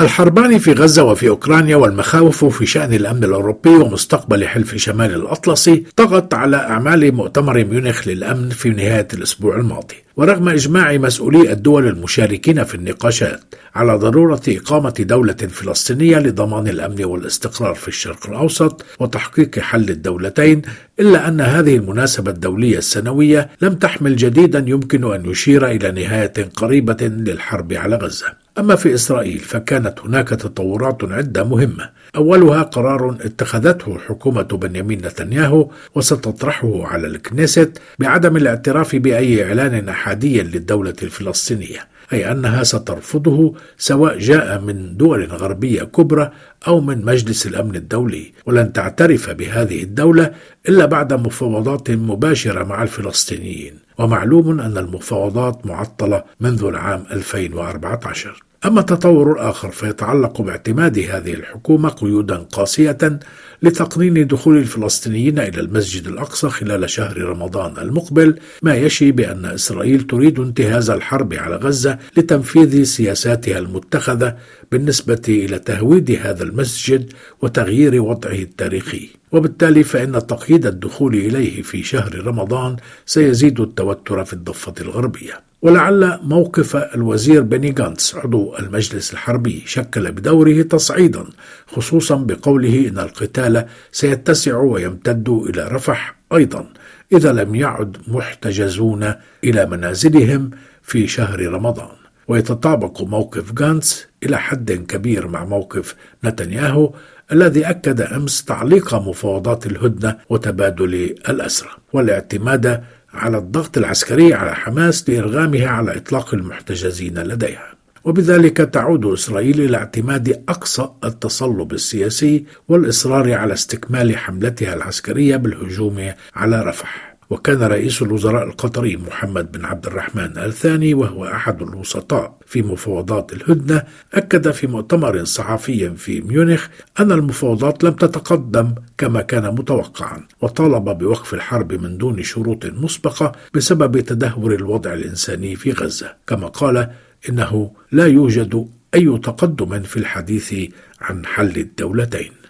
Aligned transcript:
الحربان 0.00 0.58
في 0.58 0.72
غزة 0.72 1.04
وفي 1.04 1.28
أوكرانيا 1.28 1.76
والمخاوف 1.76 2.44
في 2.44 2.66
شأن 2.66 2.94
الأمن 2.94 3.24
الأوروبي 3.24 3.70
ومستقبل 3.70 4.48
حلف 4.48 4.76
شمال 4.76 5.14
الأطلسي 5.14 5.84
طغت 5.96 6.34
على 6.34 6.56
أعمال 6.56 7.14
مؤتمر 7.14 7.64
ميونخ 7.64 8.08
للأمن 8.08 8.48
في 8.50 8.70
نهاية 8.70 9.08
الأسبوع 9.14 9.56
الماضي. 9.56 10.03
ورغم 10.16 10.48
إجماع 10.48 10.96
مسؤولي 10.96 11.52
الدول 11.52 11.88
المشاركين 11.88 12.64
في 12.64 12.74
النقاشات 12.74 13.54
على 13.74 13.94
ضرورة 13.94 14.40
إقامة 14.48 14.94
دولة 15.00 15.32
فلسطينية 15.32 16.18
لضمان 16.18 16.68
الأمن 16.68 17.04
والاستقرار 17.04 17.74
في 17.74 17.88
الشرق 17.88 18.26
الأوسط 18.28 18.84
وتحقيق 19.00 19.58
حل 19.58 19.90
الدولتين 19.90 20.62
إلا 21.00 21.28
أن 21.28 21.40
هذه 21.40 21.76
المناسبة 21.76 22.30
الدولية 22.30 22.78
السنوية 22.78 23.50
لم 23.60 23.74
تحمل 23.74 24.16
جديدا 24.16 24.64
يمكن 24.68 25.14
أن 25.14 25.26
يشير 25.26 25.66
إلى 25.66 25.92
نهاية 25.92 26.32
قريبة 26.56 26.96
للحرب 27.00 27.72
على 27.72 27.96
غزة. 27.96 28.26
أما 28.58 28.76
في 28.76 28.94
إسرائيل 28.94 29.38
فكانت 29.38 30.00
هناك 30.00 30.28
تطورات 30.28 31.04
عدة 31.04 31.44
مهمة. 31.44 31.90
أولها 32.16 32.62
قرار 32.62 33.16
اتخذته 33.20 33.98
حكومة 33.98 34.42
بنيامين 34.42 34.98
نتنياهو 34.98 35.70
وستطرحه 35.94 36.86
على 36.86 37.06
الكنيست 37.06 37.78
بعدم 37.98 38.36
الاعتراف 38.36 38.96
بأي 38.96 39.44
إعلان 39.44 39.74
أحادي 40.04 40.42
للدولة 40.42 40.94
الفلسطينية 41.02 41.88
أي 42.12 42.32
أنها 42.32 42.62
سترفضه 42.62 43.54
سواء 43.78 44.18
جاء 44.18 44.60
من 44.60 44.96
دول 44.96 45.24
غربية 45.24 45.82
كبرى 45.82 46.30
أو 46.68 46.80
من 46.80 47.04
مجلس 47.04 47.46
الأمن 47.46 47.76
الدولي. 47.76 48.32
ولن 48.46 48.72
تعترف 48.72 49.30
بهذه 49.30 49.82
الدولة 49.82 50.30
إلا 50.68 50.86
بعد 50.86 51.12
مفاوضات 51.12 51.90
مباشرة 51.90 52.64
مع 52.64 52.82
الفلسطينيين. 52.82 53.74
ومعلوم 53.98 54.60
أن 54.60 54.78
المفاوضات 54.78 55.66
معطلة 55.66 56.24
منذ 56.40 56.64
العام 56.64 57.04
2014 57.10 58.42
أما 58.66 58.80
التطور 58.80 59.32
الآخر 59.32 59.70
فيتعلق 59.70 60.42
باعتماد 60.42 60.98
هذه 60.98 61.34
الحكومة 61.34 61.88
قيودا 61.88 62.36
قاسية 62.36 63.18
لتقنين 63.62 64.26
دخول 64.26 64.58
الفلسطينيين 64.58 65.38
إلى 65.38 65.60
المسجد 65.60 66.06
الأقصى 66.06 66.48
خلال 66.48 66.90
شهر 66.90 67.18
رمضان 67.18 67.78
المقبل 67.78 68.38
ما 68.62 68.74
يشي 68.74 69.12
بأن 69.12 69.44
إسرائيل 69.44 70.02
تريد 70.02 70.40
انتهاز 70.40 70.90
الحرب 70.90 71.34
على 71.34 71.56
غزة 71.56 71.98
لتنفيذ 72.16 72.82
سياساتها 72.82 73.58
المتخذة 73.58 74.36
بالنسبة 74.72 75.22
إلى 75.28 75.58
تهويد 75.58 76.10
هذا 76.22 76.42
المسجد 76.42 77.12
وتغيير 77.42 78.02
وضعه 78.02 78.32
التاريخي. 78.32 79.08
وبالتالي 79.34 79.84
فإن 79.84 80.26
تقييد 80.26 80.66
الدخول 80.66 81.14
إليه 81.14 81.62
في 81.62 81.82
شهر 81.82 82.26
رمضان 82.26 82.76
سيزيد 83.06 83.60
التوتر 83.60 84.24
في 84.24 84.32
الضفة 84.32 84.74
الغربية. 84.80 85.40
ولعل 85.62 86.18
موقف 86.22 86.76
الوزير 86.76 87.42
بني 87.42 87.74
غانتس 87.78 88.14
عضو 88.14 88.56
المجلس 88.58 89.12
الحربي 89.12 89.62
شكل 89.66 90.12
بدوره 90.12 90.62
تصعيدا 90.62 91.24
خصوصا 91.66 92.16
بقوله 92.16 92.88
إن 92.88 92.98
القتال 92.98 93.66
سيتسع 93.92 94.56
ويمتد 94.56 95.28
إلى 95.28 95.68
رفح 95.68 96.16
أيضا 96.34 96.66
إذا 97.12 97.32
لم 97.32 97.54
يعد 97.54 97.96
محتجزون 98.08 99.14
إلى 99.44 99.66
منازلهم 99.66 100.50
في 100.82 101.06
شهر 101.06 101.46
رمضان. 101.46 102.03
ويتطابق 102.28 103.02
موقف 103.02 103.60
غانتس 103.60 104.06
إلى 104.22 104.38
حد 104.38 104.72
كبير 104.72 105.28
مع 105.28 105.44
موقف 105.44 105.94
نتنياهو 106.24 106.94
الذي 107.32 107.70
أكد 107.70 108.00
أمس 108.00 108.44
تعليق 108.44 108.94
مفاوضات 108.94 109.66
الهدنة 109.66 110.16
وتبادل 110.28 110.94
الأسرى 111.28 111.70
والاعتماد 111.92 112.84
على 113.14 113.38
الضغط 113.38 113.78
العسكري 113.78 114.34
على 114.34 114.54
حماس 114.54 115.10
لإرغامها 115.10 115.68
على 115.68 115.96
إطلاق 115.96 116.34
المحتجزين 116.34 117.18
لديها. 117.18 117.74
وبذلك 118.04 118.56
تعود 118.56 119.06
إسرائيل 119.06 119.60
إلى 119.60 119.76
اعتماد 119.76 120.44
أقصى 120.48 120.88
التصلب 121.04 121.72
السياسي 121.72 122.44
والإصرار 122.68 123.32
على 123.32 123.52
استكمال 123.52 124.16
حملتها 124.16 124.74
العسكرية 124.74 125.36
بالهجوم 125.36 126.12
على 126.34 126.62
رفح. 126.62 127.13
وكان 127.30 127.62
رئيس 127.62 128.02
الوزراء 128.02 128.44
القطري 128.44 128.96
محمد 128.96 129.52
بن 129.52 129.64
عبد 129.64 129.86
الرحمن 129.86 130.38
الثاني 130.38 130.94
وهو 130.94 131.24
أحد 131.24 131.62
الوسطاء 131.62 132.38
في 132.46 132.62
مفاوضات 132.62 133.32
الهدنة 133.32 133.82
أكد 134.14 134.50
في 134.50 134.66
مؤتمر 134.66 135.24
صحفي 135.24 135.96
في 135.96 136.20
ميونخ 136.20 136.66
أن 137.00 137.12
المفاوضات 137.12 137.84
لم 137.84 137.92
تتقدم 137.92 138.74
كما 138.98 139.20
كان 139.20 139.54
متوقعا 139.54 140.20
وطالب 140.40 140.84
بوقف 140.84 141.34
الحرب 141.34 141.72
من 141.72 141.98
دون 141.98 142.22
شروط 142.22 142.66
مسبقة 142.66 143.32
بسبب 143.54 144.00
تدهور 144.00 144.54
الوضع 144.54 144.92
الإنساني 144.92 145.56
في 145.56 145.72
غزة. 145.72 146.16
كما 146.26 146.46
قال 146.46 146.90
إنه 147.28 147.72
لا 147.92 148.06
يوجد 148.06 148.68
أي 148.94 149.18
تقدم 149.18 149.82
في 149.82 149.96
الحديث 149.96 150.54
عن 151.00 151.26
حل 151.26 151.56
الدولتين. 151.56 152.43